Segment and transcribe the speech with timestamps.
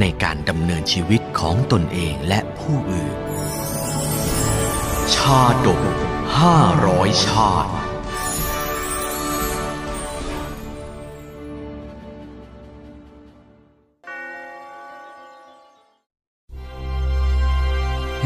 [0.00, 3.16] ในการดำเนินชีวิตของตนเองและผู้อื่น
[5.14, 5.82] ชาดก
[6.38, 7.72] ห้าร้อยชาติ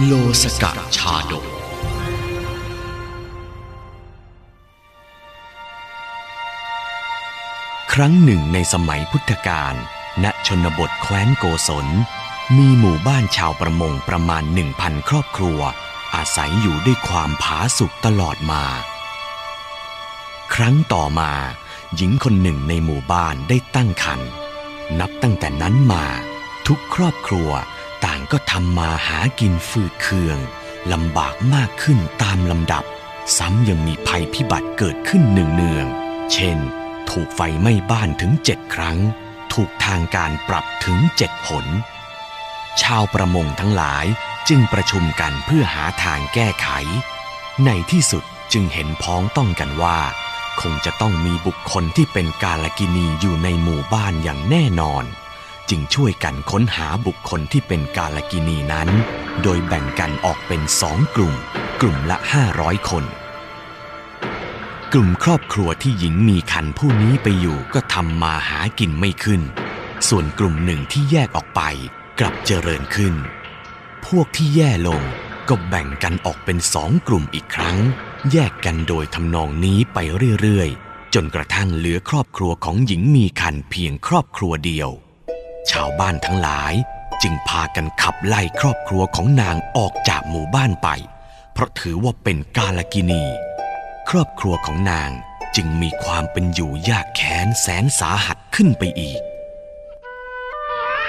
[0.07, 0.13] โล
[0.43, 1.45] สกะชาดก
[7.93, 9.77] ครั้งหนึ่งในสมัยพุทธกาล
[10.25, 11.87] ณชนบทแคว้นโกศล
[12.57, 15.61] มีหมู่บ้านชาวประมงประมาณหนึ่งพันครอบครัว
[16.15, 18.65] อาศัยอยู่ด้วยความผาสุกตลอดมา
[20.55, 21.33] ครั้งต่อมา
[21.97, 24.31] หญิงคนหนึ่งในหมู่บ้านได้ตั้งครรภ์
[25.01, 26.07] นับตั้งแต่นั้นมา
[26.67, 27.51] ทุกครอบครัว
[28.05, 30.39] ต่างก็ทำมาหากินฟืดเคือง
[30.93, 32.85] ลำบากมากขึ้นตามลำดับ
[33.37, 36.59] ซ้ำยังมีภัยพิบัติเกิดขึ้นเนืองๆเช่น
[37.11, 38.99] ถูกไฟไหม้บ้านถึงเจ็ดครั้ง
[39.53, 41.67] ถูกทางการปรับถึงเจ็ดผล
[42.83, 44.07] ชาวประมงทั้งหลาย
[44.49, 46.69] จึงประชุมกันเพื่อหาทางแก้ไข
[47.67, 49.99] ในที่สุดจึงเห็นพ้องต้องกันว่า
[50.61, 55.05] คงจะต้องมีบุคคลที่เป็นกาลกินีอยู่ในหมู่บ้านอย่างแน่นอน
[55.71, 58.89] จึงช่วยกันค้นหาบุคคลที่เป็นกาลกินีนั้น
[59.43, 61.35] โดยแบ่งกันออกเป็นสองกลุ่ม
[61.81, 62.19] กลุ่มละ
[62.55, 63.05] 500 คน
[64.95, 69.43] กลุ่มครอบครัวที่หญิงมีคันผู้นี้ไปอยู่ก็ทำมาหากินไม่ขึ้น
[70.09, 71.63] ส่วนกลุ่มหนึ่งที่แยกออกไป
[72.19, 73.15] กลับเจริญขึ้น
[74.07, 75.03] พวกที่แย่ลง
[75.49, 77.77] ก็แบ่งกันออกเป็นสองกลุ่มอีกครั้ง
[78.33, 79.99] แยกกันโดยทำนองนี้ไป
[80.41, 84.89] เรื่อยๆ จนกระทั่งเหลือครอบครัวของหญิงมีคันเพียงครอบครัวเดียว
[85.71, 86.75] ชาวบ้านทั้งหลาย
[87.23, 90.89] จึงพากันขับไล่ครอบครัวของนางออกจากหมู่บ้านไป
[91.53, 93.25] เพราะถือว่าเป็นกาลกินี
[94.11, 95.11] ครอบครัวของนาง
[95.57, 99.21] จึงมีความเป็นอยู่ยากแค้นแสนสาหัสขึ้นไปอีก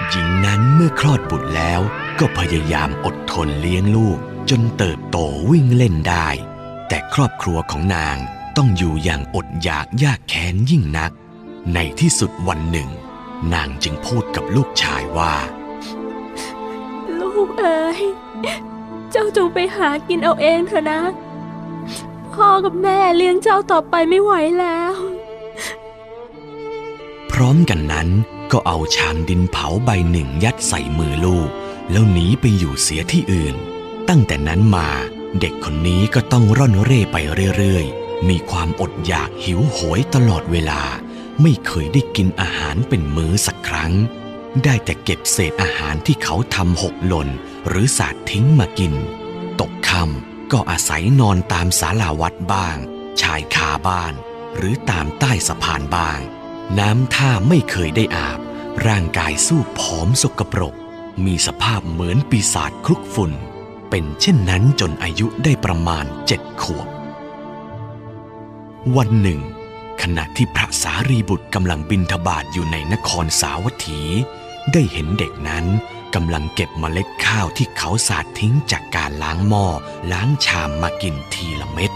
[0.09, 1.81] หญิงนั้นเมื่อคลอดบุตรแล้ว
[2.19, 4.17] ก็พยายามอดทนเลี้ยงลูก
[4.49, 5.17] จนเติบโต
[5.51, 6.27] วิ่งเล่นได้
[6.87, 8.17] แต่ครอบครัวของนาง
[8.57, 11.11] ต้องอยู่อย่างอดอยากยากแค้นยิ่งนัก
[11.73, 12.89] ในที่สุดวันหนึ่ง
[13.53, 15.33] นางจึงพูดกับลูกชายว่า
[17.19, 18.01] ลูกเอ๋ย
[19.11, 21.01] เจ้าจงไปหากินเอาเองเถอะนะ
[22.35, 24.93] พ่อกับแม่เลี้ยงเจ้าต่อไปไม่ไหวแล้ว
[27.31, 28.09] พร้อมกันนั้น
[28.51, 31.49] ก็เอาชามดินเผาใบหนึ่งยัดใส่มือลูก
[31.91, 33.55] แล้วหนีไปอยู่เสียที่อื่น
[34.09, 34.89] ตั้งแต่นั้นมา
[35.39, 37.17] เด็กคนนี้ก็ต้องร่อนเร่ไป
[37.57, 40.81] เรื่อยๆ มีความอดอยากหิวโหยตลอดเวลา
[41.41, 43.93] ไม่เคยได้กินอาหารเป็นมื้อสักครั้ง
[44.63, 47.29] ได้แต่เก็บเศษอาหารที่เขาทำหกหล่น
[47.67, 48.93] หรือสาดทิ้งมากิน
[49.59, 52.77] ตกคำ ก็อาศัยนอนตามศาลาวัดบ้าง
[53.21, 54.13] ชายคาบ้าน
[54.57, 56.19] หรือตามใต้สะพานบ้าง
[56.79, 58.39] น้ำท่าไม่เคยได้อาบ
[58.87, 60.75] ร่างกายสู้ผอมสกปรก
[61.25, 63.31] มีสภาพเหมือนปีศาจคลุกฝุ่น
[63.89, 66.87] เป็นเช่นนั้นจนอายุได้ประมาณเจ็ดขวบ
[68.97, 69.41] วันหนึ่ง
[70.01, 74.01] ขณะที่พระสารีบุตรกำลังบินทบาทอยู่ในนครสาวัตถี
[74.73, 75.65] ได้เห็นเด็กนั้น
[76.15, 79.67] กำลังเก็บเมล็ดข้าวที่เขาสาดทิ้งจากการล้างหม้อ
[80.11, 81.91] ล้างชามมากินทีละเม็ด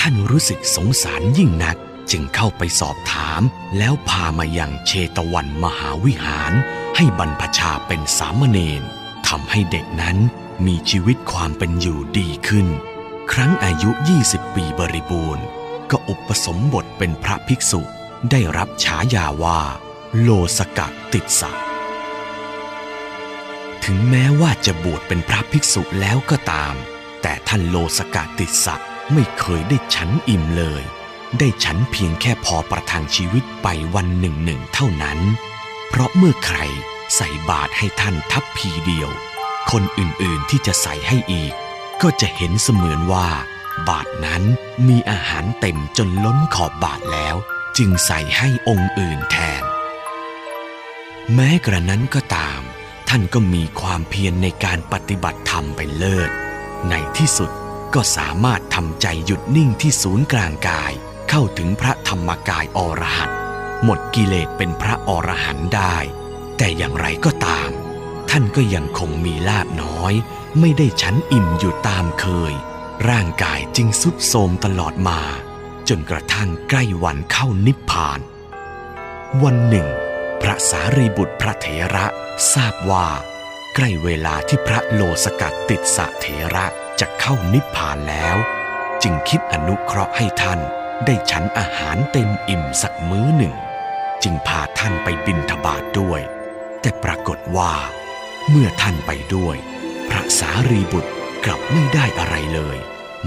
[0.00, 1.76] ท่านรู้สึกสงสารยิ่งนัก
[2.10, 3.40] จึงเข้าไปสอบถาม
[3.78, 6.52] แล้วพามายังเชตวันมหาวิหาร
[6.96, 8.82] ให้บรรพชาเป็นสามเณร
[9.28, 10.16] ทำให้เด็กนั้น
[10.66, 12.66] มีชีวิตความเป็นอยู่ดีขึ้น
[13.32, 13.90] ครั้งอายุ
[14.24, 15.44] 20 ปีบริบูรณ์
[15.90, 17.80] ก็อุปสมบทเป็นพระภิกษุ
[18.30, 19.60] ได้รับฉายาว่า
[20.20, 21.52] โลสกะติดสะ
[23.90, 26.74] ถึงแม้ว่าจะบวชเป็นพระภิกษุแล้วก็ตาม
[27.22, 28.76] แต่ท่านโลสกะติสะ
[29.12, 30.82] ไม่เคยได้ฉันอิ่มเลย
[31.38, 35.18] ได้ฉันเพียงแค่พอประทังชีวิตไปวันหนึ่งหนึ่งเท่านั้น
[35.88, 36.58] เพราะเมื่อใคร
[37.16, 39.10] ใส่บาตรให้ท่านทัพพีเดียว
[39.70, 41.52] คนอื่นๆที่จะใส่ให้อีก
[42.02, 43.28] ก็จะเห็นเสมือนว่า
[43.88, 44.42] บาทนั้น
[44.88, 47.36] มีอาหารเต็มจนล้นขอบบาทแล้ว
[47.78, 49.62] จึงใส่ให้องค์อื่นแทน
[51.34, 56.30] แม้กระนั้นก็ตามานก็มีความเพียรในการปฏิบัติธรรมเป็นเลิศ
[56.88, 57.50] ในที่สุด
[57.94, 60.92] ก็สามารถทำใจหยุดนิ่งที่ศูนย์กลางกาย
[61.30, 63.38] เข้าถึงพระธรรมกายอรหันต์
[63.84, 65.96] หมดกิเลสเป็นพระอรหันต์ได้
[66.56, 67.70] แต่อย่างไรก็ตาม
[68.30, 70.14] ท่านก็ยังคงมีลาบน้อย
[70.60, 72.52] ไม่ได้ชั้นอิ่มอยู่ตามเคย
[73.08, 75.20] ร่างกายจึงสุดโทรมตลอดมา
[75.88, 78.20] จนกระทั่งใกล้วันเข้านิพพาน
[79.42, 79.88] วันหนึ่ง
[80.42, 82.06] พระสารีบุตรพระเถระ
[82.54, 83.08] ทราบว่า
[83.74, 86.66] ใกล้เวลาที่พระโลสกัดติดสะเถระ
[87.00, 88.36] จะเข้านิพพานแล้ว
[89.02, 90.60] จึงคิดอนุเคราะห์ให้ท่าน
[91.04, 93.54] ได้ฉันอาหารเต็มอิ่มสักมื้อหนึ่ง
[94.22, 96.20] จึงพาท่านไปบินทบาทด้วย
[96.80, 97.72] แต่ปรากฏว่า
[98.50, 99.56] เมื่อท่านไปด้วย
[100.10, 101.12] พระสารีบุตร
[101.44, 102.78] กลับไม่ได้อะไรเลย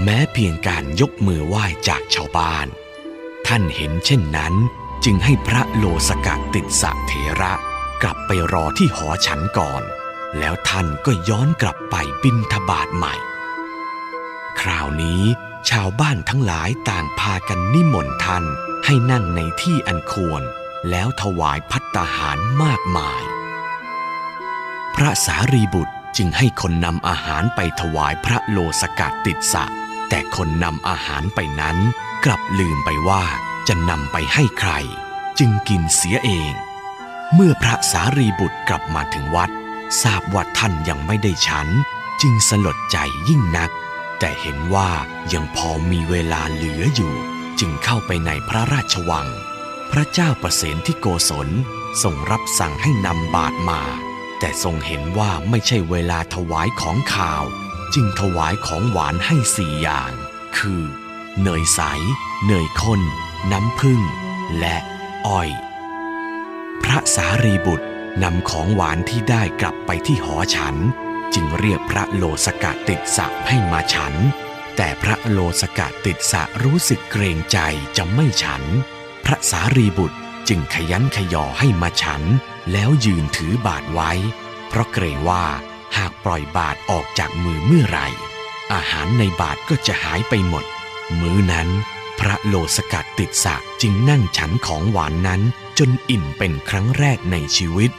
[0.02, 2.66] แม้เพียงการยกมือไหว้จากชาวบ้าน
[3.46, 4.54] ท่านเห็นเช่นนั้น
[5.04, 7.52] จึงให้พระโลสกัดติดสะเถระ
[8.02, 9.82] กลับไปรอที่หอฉันก่อน
[10.38, 13.14] แล้วท่านก็ย้อนกลับไปบินทบาทใหม่
[14.60, 15.22] คราวนี้
[15.70, 18.44] ชาวบ้านทั้งหลายต่างพากันนิมนต์ท่าน
[18.84, 20.42] ให้นั่งในที่อันควร
[20.90, 23.22] แล้วถวายพัตตาหารมากมาย
[24.94, 29.64] พระสารีบุตรจึงให้คนนำอาหารไปถวายพระโลสกัดติดสะ
[30.08, 31.76] แต่คนนำอาหารไปนั้น
[32.24, 33.24] กลับลืมไปว่า
[33.68, 34.72] จะนำไปให้ใคร
[35.38, 36.52] จึงกินเสียเอง
[37.34, 39.50] เมื่อพระสารีบุตรกลับมาถึงวัด
[40.02, 41.68] ทราบว่าท่านยังไม่ได้ฉัน
[42.22, 42.98] จึงสลดใจ
[43.28, 43.70] ยิ่งนัก
[44.18, 44.90] แต่เห็นว่า
[45.32, 47.14] ยังพอมีเวลาเหลืออยู่
[47.60, 49.28] จึงเข้าไปในพระราชวัง
[49.92, 51.48] พระเจ้าประเสนที่โกศล
[52.02, 53.82] ทรงรับสั่งให้นำบาตรมา
[54.38, 57.44] แต่ทรงเห็นว่าไม่ใช่เวลาถวายของข่าว
[57.94, 60.12] จึงถวายของหวานให้สี่อย่าง
[60.56, 60.82] คือ
[61.42, 61.80] เนยใส
[62.46, 63.00] เนยข้น
[63.52, 64.00] น้ำผึ้ง
[64.58, 64.76] และ
[65.26, 65.50] อ้อย
[66.82, 67.86] พระสารีบุตร
[68.22, 70.76] นำของหวานที่ได้กลับไปที่หอฉัน
[71.34, 74.14] จึงเรียกพระโลสกะติดสะให้มาฉัน
[74.76, 77.58] แต่พระโลสกะติดสะรู้สึกเกรงใจ
[77.96, 78.62] จะไม่ฉัน
[79.24, 82.22] พระสารีบุตรจึงขยันขยอให้มาฉัน
[82.72, 84.12] แล้วยืนถือบาทไว้
[84.68, 85.44] เพราะเกรงว่า
[85.96, 88.06] หากปล่อยบาทออกจากมือเมื่อไหร่
[88.72, 90.64] อาหารในบาทก็จะหายไปหมด
[91.20, 91.68] มื้อนั้น
[92.20, 95.42] พระโลสกัดติดสะจึงนั่งฉันของหวานนั้น
[95.78, 97.90] จนอิ่มเป็นครั้งแรกในชีวิต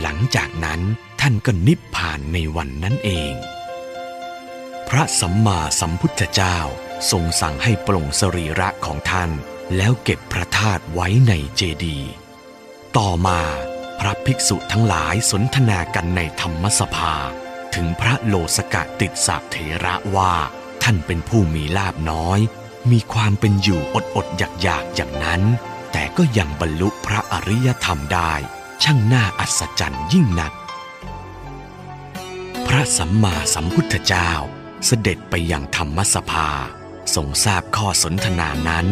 [0.00, 0.80] หลังจากนั้น
[1.20, 3.34] ท่านก็นิพพานในวันนั้นเอง
[4.88, 6.58] พระสัมมาสัมพุทธเจ้า
[7.10, 9.30] ทรงสั่งให้ปลงสรีระของท่าน
[9.76, 12.10] แล้วเก็บพระธาตุไว้ในเจดีย์
[12.96, 13.40] ต่อมา
[14.00, 17.14] พระภิกษุทั้งหลายสนทนากันในธรรมสภา
[17.74, 20.34] ถึงพระโลสกะติดสะเถระว่า
[20.82, 22.40] ท่านเป็นผู้มีลาบน้อย
[22.90, 25.42] มีความเป็นอยู่อดอดอยากอยากอย่างนั้น
[25.92, 28.32] แต่ก็ยังบรรลุพระอริยธรรมได้
[28.82, 30.52] ช่างน่าอัศจรรย์ยิ่งนัก
[32.66, 34.30] พระสัมมาสัมพุทธเจ้า
[34.86, 36.50] เสด็จไปยังธรรมสภา
[37.14, 38.86] ทรงทราบข้อสนทนานั้น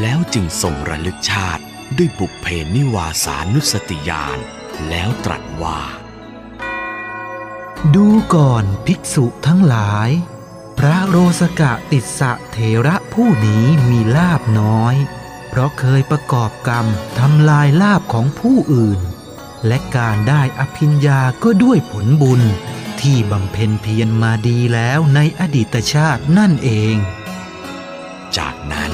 [0.00, 1.62] แล้วจึงทรงระลึกชาติ
[1.96, 4.38] ด้วยบุพเพนิวาสานุสติญาณ
[4.88, 5.80] แล้วตรัสว่า
[7.94, 10.10] ดูก่อนภิกษุทั้งหลาย
[10.78, 14.94] พระโรสกะติสสะเถระผู้นี้มีลาบน้อย
[15.48, 16.86] เพราะเคยประกอบกรรม
[17.18, 19.00] ทำลายลาบของผู้อื่น
[19.66, 22.42] และการได้อภิญญาก็ด้วยผลบุญ
[23.00, 26.96] ที่บำเพ็ญเพียรมาดีแล้วในอดีตชาตินั่นเอง
[28.36, 28.92] จากนั้น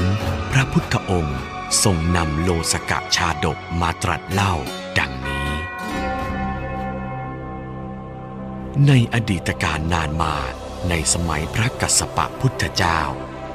[0.53, 1.41] พระพุทธองค์
[1.85, 4.55] ทรงนำโลสกะชาดกมาตรัสเล่า
[4.99, 5.49] ดังนี้
[8.87, 10.35] ในอดีตการนานมา
[10.89, 13.01] ในสมัยพระกัสสปะพุทธเจ้า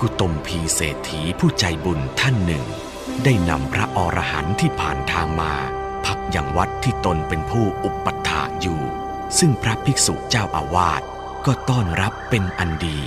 [0.02, 2.66] กุตมพีเศรษฐีผู้ใจบุญท่านหนึ่ง
[3.24, 5.54] ได้นำพระอรหันต์ที่ผ่านทางมา
[6.06, 8.82] พักยังวัดที่ตนเป็นผู้อุปถากอยู่
[9.40, 11.02] ซึ่งพระภิกษุเจ้าอาวาส
[11.46, 13.00] ก็ต้อนรับเป็นอันดี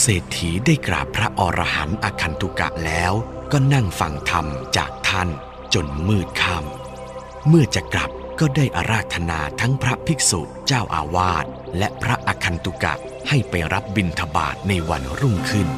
[0.00, 3.12] เศรษฐีได้กราบพระอรหันต์อคันตุกะแล้ว
[3.52, 4.46] ก็นั่งฟังธรรม
[4.76, 5.28] จากท่าน
[5.74, 8.10] จนมืดค่ำเมื่อจะกลับ
[8.40, 11.46] ก็ได้อาราธนาทั้งพระภิกษุเจ้าอาวาส
[11.78, 12.94] และพระอคันตุกะ
[13.28, 15.68] ให้ไปรับบิณฑบาตในวันรุ่งขึ้น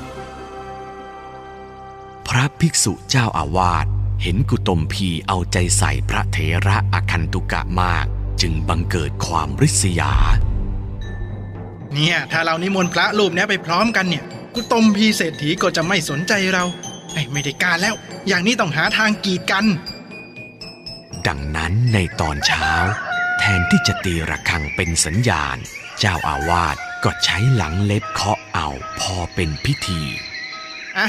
[2.28, 3.86] พระภิกษุเจ้าอาวาส
[4.22, 8.06] เห็นกุตมพีเอาใจใส่พระเถระอคันตุกะมาก
[8.40, 10.14] จึงบังเกิดความริษยา
[11.92, 16.64] เนี่ย ถ้าเรานิมนต์พระรูปเนี้ยไปพร้อมกันเนี่ย กุตมพีเศรษฐีก็จะไม่สนใจเรา
[17.12, 17.94] เอ้ยไม่ได้การแล้ว
[18.28, 19.64] อย่างนี้ต้องหาทางกีดกัน
[21.26, 22.70] ดังนั้นในตอนเช้า
[23.38, 25.56] แทนที่จะตีระฆังเป็นสัญญาณ
[25.98, 28.68] เจ้าอาวาสก็ใช้หลังเล็บเคาะเอา
[29.00, 30.02] พอเป็นพิธี
[30.98, 31.06] อ่า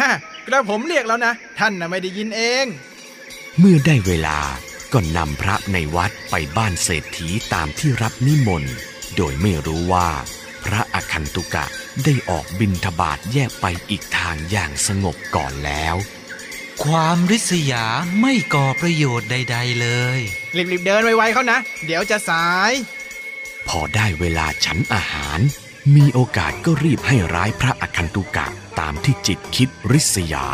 [0.47, 2.65] กระผมเรียกแล้วนะ ท่านน่ะไม่ได้ยินเอง
[3.59, 4.39] เมื่อได้เวลา
[4.93, 8.75] ก็นำพระในวัดไปบ้านเศรษฐีตามที่รับนิมนต์
[9.15, 10.09] โดยไม่รู้ว่า
[10.65, 11.65] พระอคันตุกะ
[12.03, 15.95] ได้ออกบินทบาทแยกไปอีกทางอย่างสงบก่อนแล้ว
[16.83, 17.85] ความริษยา
[18.21, 19.87] ไม่ก่อประโยชน์ใด ๆ เล
[20.17, 20.19] ย
[20.55, 22.71] รีบๆเดินไวๆเขานะ เดี๋ยวจะสาย
[23.67, 25.39] พอได้เวลาฉันอาหาร
[25.95, 28.47] มีโอกาสก็รีบให้ร้ายพระอคันตุกะ
[28.79, 30.45] ตามที่จิตคิดริษยา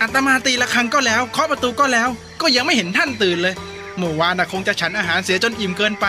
[0.00, 2.08] อาตมาตีละครังก็แล้วเคาะประตูก็แล้ว
[2.40, 3.54] ก็ยังไม่เห็นท่านตื่นเลย
[3.96, 6.06] เมื่อวานน่ะคงจะฉันอาหารเสียจนอิ่มเกินไป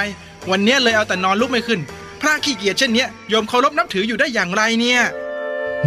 [0.51, 1.79] วันเนี้ยเลยเอาแต่นอนลุกไม่ขึ้น
[2.21, 5.01] พระขี้เกียจเช่นเนี้ยโยมเคารพนับถืออยู่ได้อย่างไรเนี่ย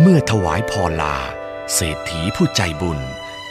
[0.01, 1.17] เมื่อถวายพรลา
[1.75, 2.99] เศรษฐีผู้ใจบุญ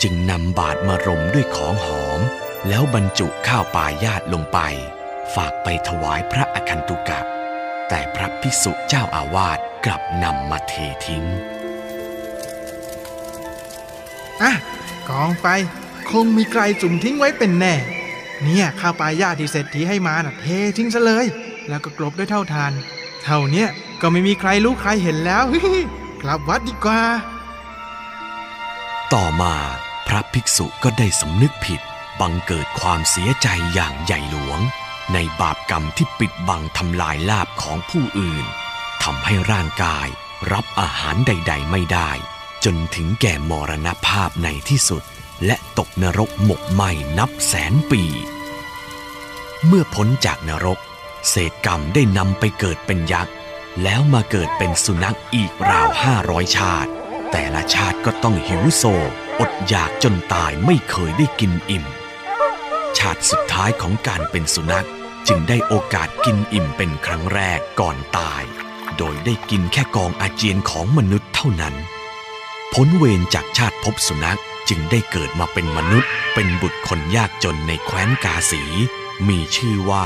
[0.01, 2.19] จึงนำบาตรมารมด้วยของหอม
[2.67, 4.59] แล้วบรรจุข้าวปลายาตลงไป
[5.35, 7.19] ฝากไปถวายพระอคันตุกะ
[7.89, 10.73] แต่พระภิกษุเจ้าอาวาสกลับนำมาเท
[11.05, 11.23] ทิ้ง
[14.41, 14.53] อะ
[15.09, 15.47] กองไป
[16.11, 17.75] คงมีใครจุ่มทิ้งไว้เป็นแน่
[18.43, 20.45] เนี่ยข้าวปลายาที่เศรษฐีให้มาน่ะเท
[20.77, 21.25] ทิ้งซะเลย
[21.69, 22.71] แล้วก็กลบด้วยเท่าทาน
[23.23, 23.69] เท่าเนี้ย
[24.01, 25.43] ก็ไม่มีใครรู้ใครเห็นแล้ว
[26.21, 27.01] กลับวัดดีกว่า
[29.13, 29.55] ต่อมา
[30.07, 31.81] พระภิกษุก็ได้สำนึกผิด
[32.19, 34.59] บังเกิดความเสียใจอย่างใหญ่หลวง
[35.13, 38.45] ในบาปกรรมที่ปิดบังทำลายลาบของผู้อื่น
[39.03, 40.07] ทำให้ร่างกาย
[40.51, 42.12] รับอาหารใด ๆ ไม่ได้
[42.65, 45.03] จนถึงแก่มรณภาพในที่สุด
[45.45, 48.03] และตกนรกหมกไหม้นับแสนปี
[49.67, 50.79] เมื่อพ้นจากนรก
[51.29, 53.33] เศษกรรมได้นำไปเกิดเป็นยักษ์
[53.83, 56.89] แล้วมาเกิดเป็นสุนัขอีกราวห้าร้อยชาติ
[57.31, 58.83] แต่ละชาติก็ต้องหิวโซ
[59.39, 64.88] อดอยากจนตายไม่เคยได้กินอิ่มาติสุดท้ายของการเป็นสุนัข
[65.27, 68.43] จึงได้โอกาสกินอิ่มเป็นครั้งแรกก่อนตาย
[68.98, 71.75] โดยได้กินแค่กองอาเจียนของมนุษย์เท่านั้น
[72.74, 78.63] พ้นเวรจากชาติภพสุนัขจึงได้เกิดมาเป็นมนุษย์ เป็นบุตรคนยากจนในแคว้นกาสี
[79.27, 80.05] มีชื่อว่า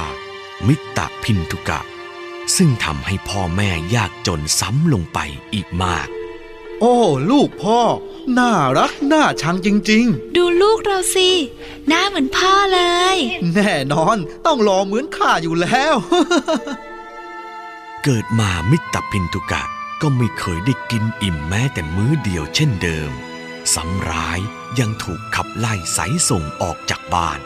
[0.68, 1.82] มิตตพินทุกะ
[2.56, 5.20] ซึ่งทำให้พ่อแม่ยากจนซ้ำลงไป
[5.54, 6.08] อีกมาก
[6.82, 6.98] โอ้
[7.32, 7.82] ลูกพ่อ
[8.38, 10.06] น่ารักน่าชังจริง
[10.36, 11.30] ดูลูกเราสิ
[11.88, 12.82] หน้าเหมือนพ่อเล
[13.16, 15.96] ยๆแน่นอนต้องรอเหมือนข้าอยู่แล้ว
[18.04, 19.64] เกิดมามิตรพินทุกะ
[20.02, 23.12] ก็ไม่เคยได้กินอิ่มแม้แต่มื้อเดียวเช่นเดิม
[23.74, 24.40] ซ้ำร้าย
[24.80, 27.40] ยังถูกขับไล่สายส่งออกจากบ้าน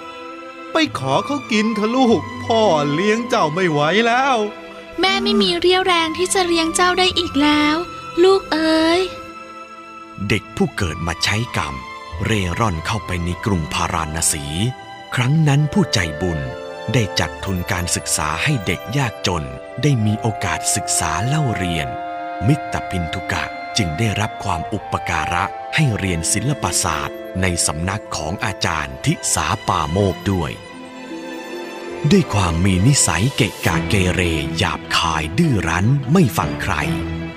[0.72, 2.62] ไปขอเขากินเถอะลูก พ่อ
[2.94, 4.38] เลี้ยงเจ้าไม่ไหวแล้ว
[5.00, 7.76] แม่ไม่มีเรี่ยวแรงที่จะเลี้ยงเจ้าได้อีกแล้ว
[8.24, 9.02] ลูกเอ๋ย
[10.30, 11.76] เด็กผู้เกิดมาใช้กรรม
[12.26, 14.46] เร่ร่อนเข้าไปในกรุงพาราณสี
[15.16, 16.40] ครั้งนั้นผู้ใจบุญ
[16.94, 19.46] ได้จัดทุนการศึกษาให้เด็กยากจน
[19.82, 21.88] ได้มีโอกาสศึกษาเล่าเรียน
[22.48, 23.44] มิตรพินทุกะ
[23.78, 25.44] จึงได้รับความอุปการะ
[25.76, 30.52] ให้เรียนศิลปศาสตร์ ในสำนักของอาจารย์ทิสาปาโมกด้วย
[32.12, 34.22] ด้วยความมีนิสัยเกะกะเกเร
[34.58, 36.76] หยาบคายดื้อรั้นไม่ฟังใคร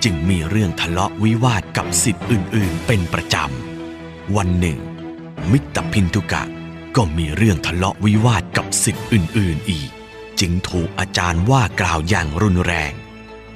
[0.05, 4.79] จึงมีเรื่องทะเลาะวิวาทกับสิทธิ์อื่นๆ เป็นประจำ วันหนึ่ง
[5.51, 6.43] มิตรพินทุกะ
[6.97, 9.91] ก็มีเรื่องทะเลาะวิวาทกับสิทธิ์อื่นๆอีก
[10.41, 12.93] จึงถูกอาจารย์ว่ากล่าวอย่างรุนแรง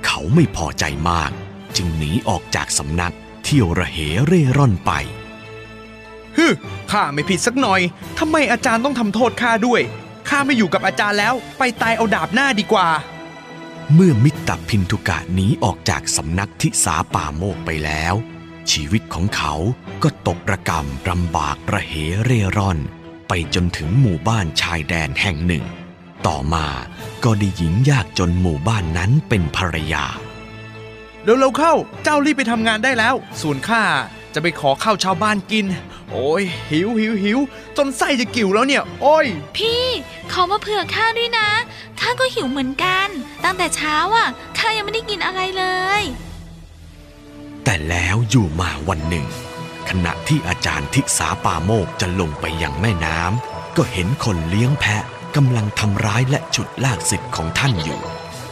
[0.04, 1.30] เขาไม่พอใจมาก
[1.76, 3.14] จึงหนีออกจากสำนัก
[3.44, 4.90] เที่ยวระเหเร่ร่อนไป
[6.36, 6.46] ฮึ
[6.90, 7.80] ข้าไม่ผิดสักหน่อย
[8.18, 9.80] ทำไมอาจารย์ต้องทำโทษข้าด้วย
[10.28, 12.88] ข้าไม่อยู่กับอาจารย์แล้ว ไปตายเอาดาบหน้าดีกว่า
[13.94, 18.14] เมื่อมิตรพินทุกะหนีออกจากสำนักทิสาป่าโมกไปแล้ว
[18.70, 19.54] ชีวิตของเขา
[20.02, 22.78] ก็ตกระกำลำบากระเหเร่ร่อน
[23.28, 25.64] ไปจนถึงหมู่บ้านชายแดนแห่งหนึ่ง
[26.26, 26.66] ต่อมา
[27.24, 30.04] ก็ได้หญิงยากจนหมู่บ้านนั้นเป็นภรรยา
[31.24, 33.82] เร็วๆเข้าเจ้ารีบไปทำงานได้แล้ว ส่วนข้า
[34.34, 35.66] จะไปขอข้าวชาวบ้านกิน
[36.12, 37.38] โอ้ยหิวหิวหิว
[37.76, 39.84] จนไส้จะกิ่วแล้วเนี่ย โอ้ย พี่
[40.30, 41.48] เขามาเผื่อข้าด้วยนะ
[42.00, 43.08] ข้าก็หิวเหมือนกัน
[43.44, 45.64] ตั้งแต่เช้าอะข้ายังไม่ได้กินอะไรเล
[46.00, 46.02] ย
[47.64, 49.26] แต่แล้วอยู่มาวันหนึ่ง
[49.88, 55.04] ขณะที่อาจารย์ทิสาปาโมกจะลงไปยังแม่น้ำก็เห็นคนเลี้ยงแพะ
[55.36, 58.00] กำลังทำร้ายและฉุดลากสิทธิ์ของท่านอยู่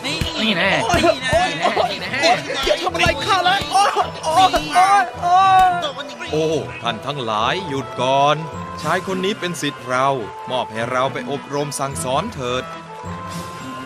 [0.04, 1.45] นี่แน่นี่แน่
[2.64, 3.90] อย่าทำอะไรข้าเลยโอ้ย
[4.24, 5.70] โอ้ยโอ้ยโอ้ย
[6.32, 6.46] โอ้
[6.82, 8.36] ท่านทั้งหลายหยุดก่อน
[8.82, 10.08] ชายคนนี้เป็นสิทธิ์เรา
[10.50, 12.64] มอบให้เราไปอบรมสั่งสอนเถิด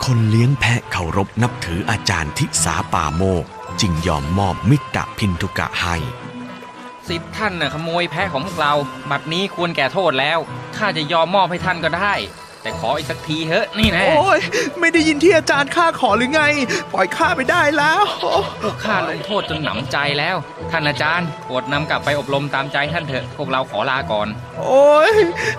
[0.04, 3.44] คนเลี้ยงแพะเคารพนับถืออาจารย์ทิสาปาโมก
[3.80, 5.96] จึงยอมมอบมิตรพินทุกะให้
[7.08, 8.74] สิทธิ์ท่านน่ะขโมยแพะของพวกเรา
[9.10, 10.38] บัดนี้ควรแก่โทษแล้ว
[10.76, 12.14] ข้าจะยอมมอบให้ท่านก็ได้
[12.62, 14.40] แต่ขออีกสักทีเถอะนี่แน่โอ้ย
[14.80, 16.42] ไม่ได้ยินที่อาจารย์ข้าขอหรือไง
[16.92, 18.02] ปล่อยข้าไปได้แล้ว
[18.62, 20.36] พวกข้าลงโทษจนหนำใจแล้ว
[20.70, 25.12] ท่านอาจารย์โปรดนำกลับไปอบรมตามใจท่านเถอะ พวกเราขอลาก่อน โอ้ย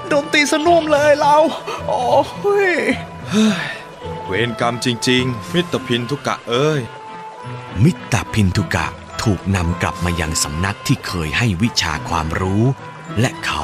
[0.08, 1.36] โดนตีสนุ่มเลยเรา
[1.88, 2.04] โอ้
[2.70, 2.72] ย
[4.26, 6.82] เวรกรรมจริง ๆ มิตรพินทุกะเอ้ย
[7.84, 8.88] มิตรพินทุกะ
[9.24, 12.64] ถูกนำกลับมายังสำนักที่เคยให้วิชาความรู้
[13.20, 13.64] และเขา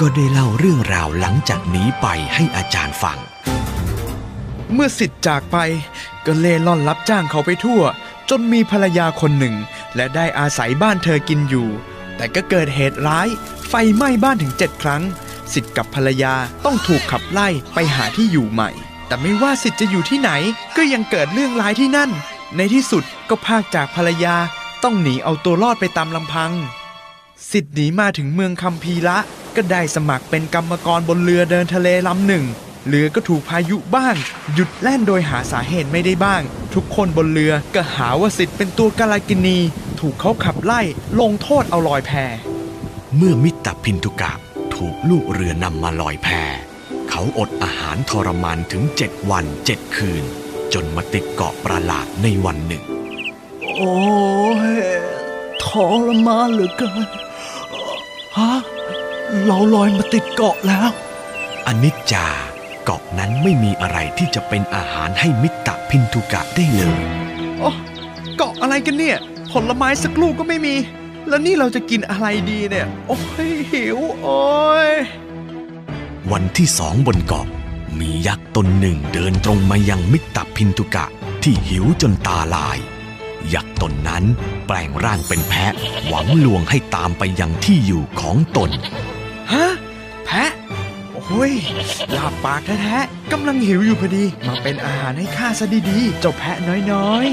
[0.00, 3.18] ก็ได้เล่าเรื่องราวหลังจากนี้ไปให้อาจารย์ฟัง
[4.72, 5.56] เมื่อสิทธิ์จากไป
[6.26, 7.82] ก็เล่ล่อนรับจ้างเขาไปทั่ว
[8.30, 9.54] จนมีภรรยาคนหนึ่ง
[9.96, 11.68] และได้อาศัยบ้านเธอกินอยู่
[12.16, 13.28] แต่ก็เกิดเหตุร้าย
[13.68, 15.02] ไฟไหม้บ้านถึงเจ็ดครั้ง
[15.52, 16.34] สิทธิ์กับภรรยา
[16.64, 18.70] ต้องถูกขับไล่ไปหาที่อยู่ใหม่
[19.06, 20.30] แต่ไม่ว่าสิทธิ์จะอยู่ที่ไหน
[20.76, 22.10] ก็ยังเกิดเรื่องร้ายที่นั่น
[22.56, 24.36] ในที่สุดก็พากจากภรรยา
[24.82, 26.52] ต้องหนีเอาตัวรอดไปตามลำพัง
[27.50, 29.18] สิทธิ์หนีมาถึงเมืองคัมพีระ
[29.56, 32.44] ก็ได้สมัครเป็นกรรมกรบนเรือเดินทะเลลำหนึ่ง
[32.88, 34.14] เรือก็ถูกพายุบ้าง
[34.54, 36.42] หยุดแล่นโดยหาสาเหตุไม่ได้บ้าง
[36.74, 39.58] ทุกคนบนเรือก็หาว่าสิทธิ์เป็นตัวกาลากินี
[40.00, 40.80] ถูกเขาขับไล่
[41.20, 42.12] ลงโทษเอาลอยแพ
[43.16, 44.32] เมื่อมิตรพินทุกะ
[44.74, 46.28] ถูกลูกเรือนำมาลอยแพ
[47.10, 50.24] เขาอดอาหารทรมานถึงเจ็ดวันเจ็ดคืน
[50.74, 52.82] จนมาติดเกาะประหลาดในวันหนึ่ง
[53.62, 53.94] โอ้
[54.70, 54.76] ย
[55.64, 55.66] ท
[56.06, 57.06] รมานเหลือเกิน
[58.36, 58.52] ฮะ
[59.46, 60.88] เราลอยมาติดเกาะแล้ว
[61.66, 62.26] อนิจจา
[62.84, 67.04] เกาะนั้นไม่มีอะไรที่จะเป็นอาหารให้มิตรพินทุกะได้เลย
[67.60, 67.70] โอ้
[68.36, 69.16] เกาะอะไรกันเนี่ย
[69.52, 70.74] ผลไม้สักลูกก็ไม่มี
[71.28, 73.18] แล้วนี่เราจะกินอะไรดีเนี่ย โอ้
[73.48, 74.40] ยหิว โอ้
[74.88, 74.90] ย
[76.32, 77.46] วันที่สองบนเกาะ
[77.98, 81.06] มียักษ์ตนหนึ่งเดินตรงมายังมิตรพินทุกะ
[81.42, 82.78] ที่หิวจนตาลาย
[83.54, 84.24] ยักษ์ตนนั้น
[84.66, 85.72] แปลงร่างเป็นแพะ
[86.06, 89.15] หวังลวงให้ตามไปยังที่อยู่ของตนฮะแพะ
[91.28, 91.52] โอ้ย
[92.16, 97.26] ลาบปากแท้ๆกำลังหิวอยู่พอดี มาเป็นอาหารให้ข้าซะดีๆ เจ้าแพะน้อย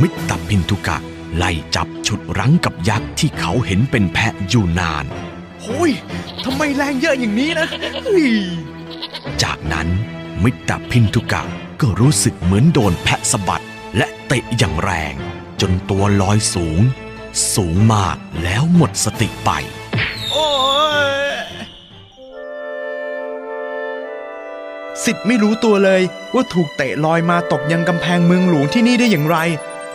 [0.00, 0.98] มิตรพินทุกะ
[1.36, 5.92] ไล่จับฉุดรั้งกับยักษ์ที่เขาเห็นเป็นแพะอยู่นานๆโอ้ย
[6.44, 7.66] ทำไมแรงเยอะอย่างนี้นะ
[8.04, 8.28] เฮ้ย
[9.42, 9.88] จากนั้น
[10.42, 11.42] มิตรพินทุกะ
[11.80, 13.64] ก็รู้สึกเหมือนโดนแพะสะบัด
[13.96, 15.14] และเตะอย่างแรง
[15.60, 16.80] จนตัวลอยสูง
[17.54, 19.50] สูงมากแล้วหมดสติไป
[20.32, 20.46] โอ้
[25.04, 26.02] สิทธิ์ไม่รู้ตัวเลย
[26.34, 29.36] ว่าถูกเตะลอยมาตกยังกำแพงเมืองหลวงที่นี่ได้อย่างไร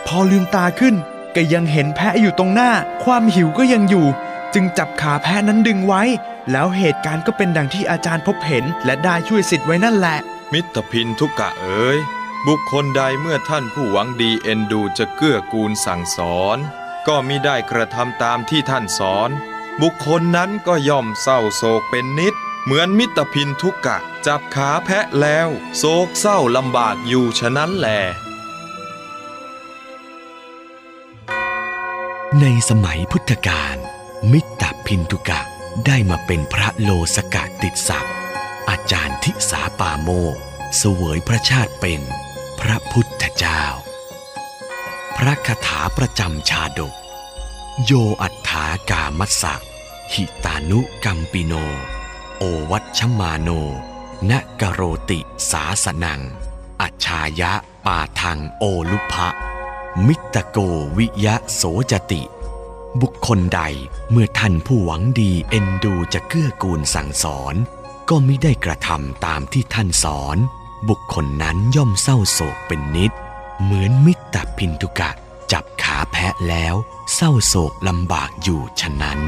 [0.06, 0.94] พอลืมตาขึ้น
[1.36, 2.70] ก็ยังเห็นแพะอยู่ตรงหน้า
[3.04, 4.06] ความหิวก็ยังอยู่
[4.54, 6.02] จึงจับขาแพะนั้นดึงไว้
[6.50, 10.18] แล้วเหตุการณ์ก็เป็นดังที่อาจารย์พบเห็น และได้ช่วยสิทธิ์ไว้นั่นแหละ
[10.52, 11.98] มิตรพินทุกะเอ๋ย
[12.46, 16.58] บุคคลใดเมื่อท่านผู้หวังดีเอ็นดูจะเกื้อกูลสั่งสอน
[17.06, 19.30] ก็มิได้กระทำตามที่ท่านสอน
[19.80, 22.34] บุคคลนั้นก็ย่อมเศร้าโศกเป็นนิด
[22.68, 27.88] เหมือนมิตรพินทุกกะ จับขาแพะแล้ว โศกเศร้าลำบากอยู่ฉะนั้นแหล
[32.40, 33.76] ในสมัยพุทธกาล
[34.32, 35.40] มิตรพินทุกะ
[35.86, 38.14] ได้มาเป็นพระโลสกะติดศักดิ์
[38.70, 40.36] อาจารย์ทิสาปาโมก
[40.76, 42.00] เสวยพระชาติเป็น
[42.60, 43.62] พระพุทธเจ้า
[45.16, 46.94] พระคาถาประจำชาดก
[47.84, 49.54] โยอัฏฐากามัสสะ
[50.14, 51.54] หิตานุกัมปิโน
[52.38, 53.48] โอวัชมาโน
[54.30, 55.20] นกโรติ
[55.50, 56.20] สาสนัง
[56.80, 57.52] อัจฉายะ
[57.86, 59.28] ปาทังโอลุภะ
[60.06, 60.58] มิตโก
[60.98, 62.22] วิยะโสจติ
[63.00, 63.60] บุคคลใด
[64.10, 67.54] เมื่อท่านผู้หวังดีเอ็นดูจะเกื้อกูลสั่งสอน
[68.08, 70.36] ก็มิได้กระทำตามที่ท่านสอน
[70.88, 73.12] บุคคลนั้นย่อมเศร้าโศกเป็นนิด
[73.62, 75.10] เหมือนมิตรพินทุกะ
[75.52, 76.74] จับขาแพะแล้ว
[77.14, 79.20] เศร้าโศกลำบากอยู่ฉะนั้น